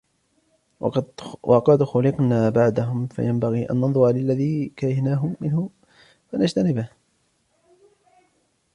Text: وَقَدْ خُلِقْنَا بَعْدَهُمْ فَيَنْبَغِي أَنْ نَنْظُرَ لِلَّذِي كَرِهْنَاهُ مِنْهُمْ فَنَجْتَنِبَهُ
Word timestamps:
وَقَدْ 1.43 1.83
خُلِقْنَا 1.83 2.49
بَعْدَهُمْ 2.49 3.07
فَيَنْبَغِي 3.07 3.65
أَنْ 3.65 3.75
نَنْظُرَ 3.81 4.11
لِلَّذِي 4.11 4.73
كَرِهْنَاهُ 4.79 5.33
مِنْهُمْ 5.41 5.69
فَنَجْتَنِبَهُ 6.31 6.89